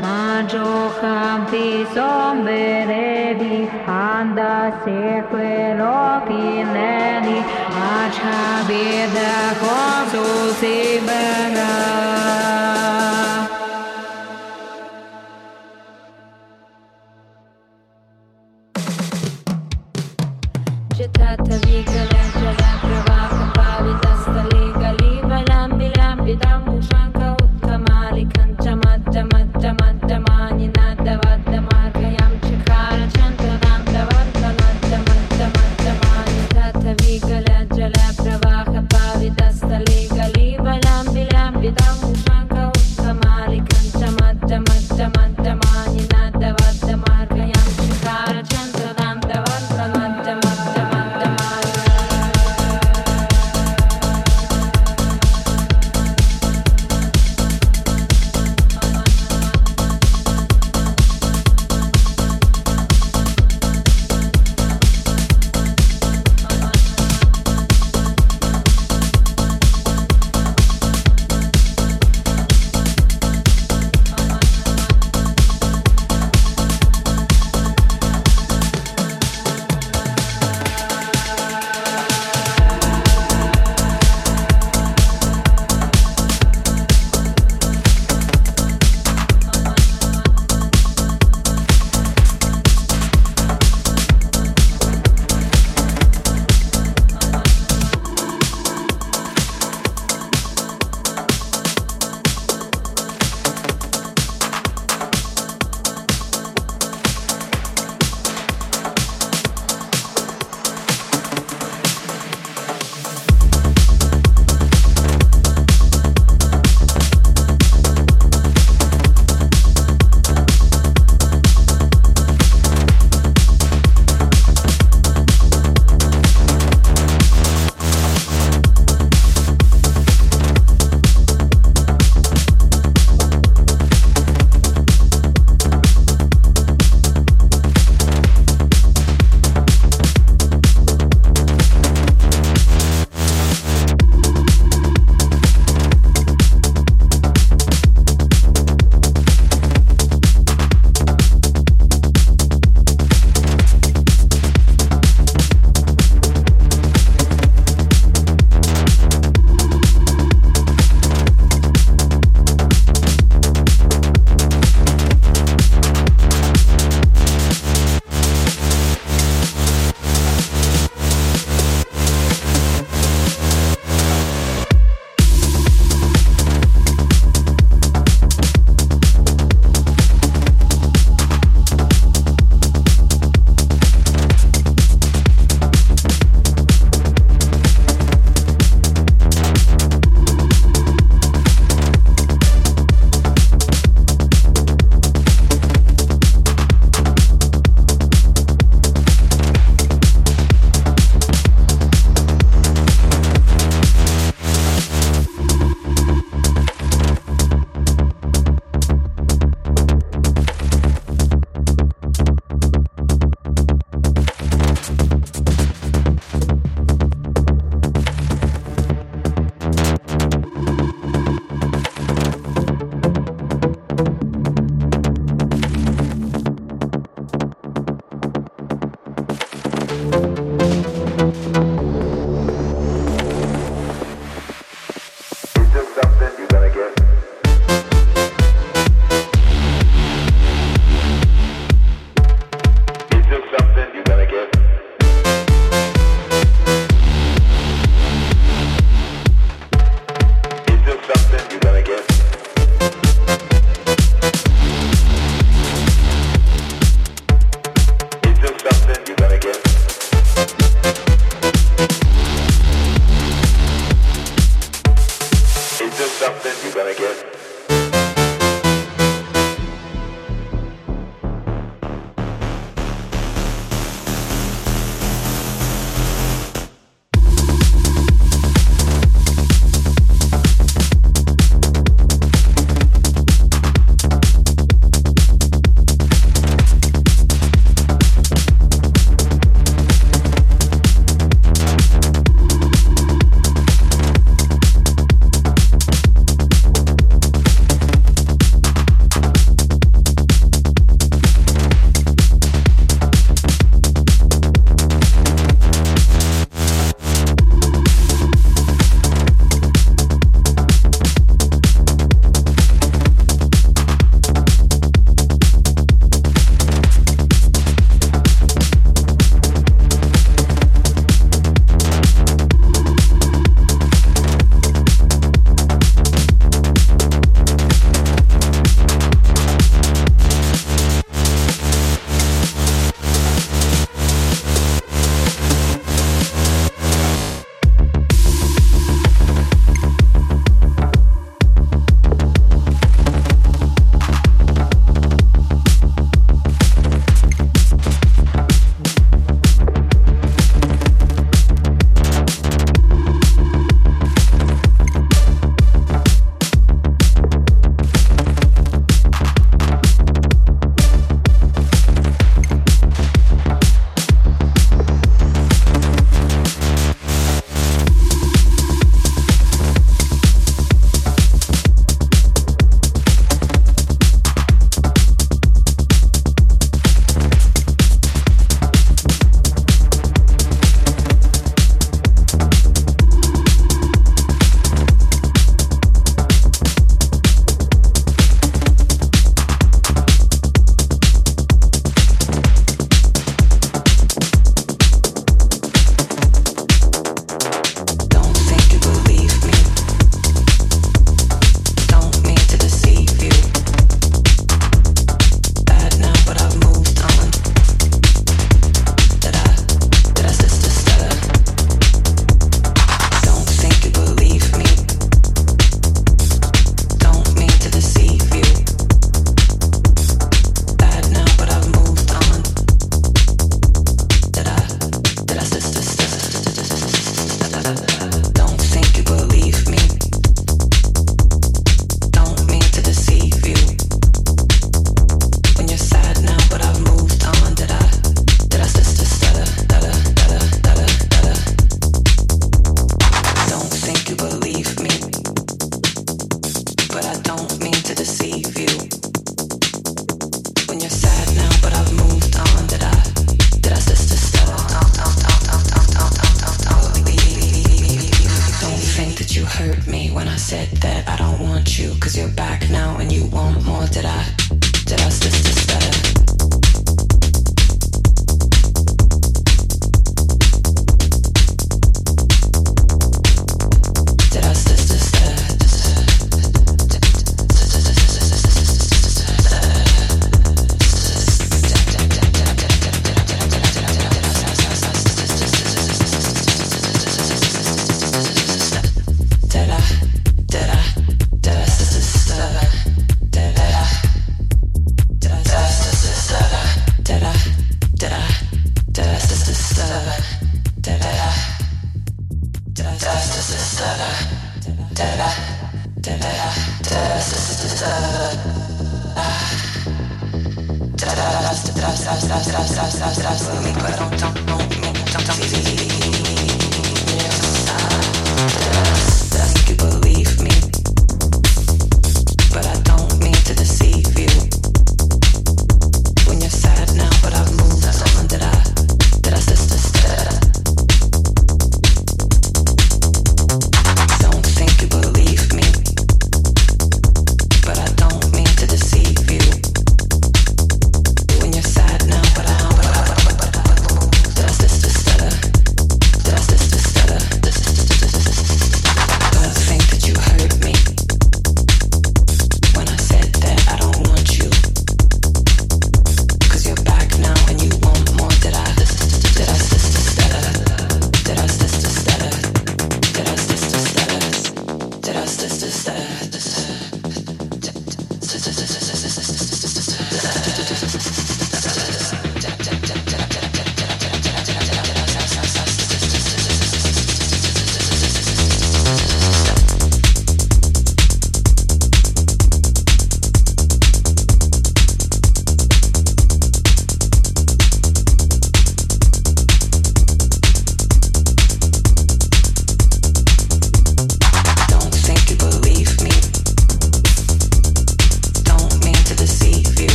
[0.00, 7.38] Ma Giocham fi somberevi, anda sequelo pineni,
[7.76, 11.39] ma c'abida consul sibeli.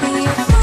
[0.00, 0.61] be afraid.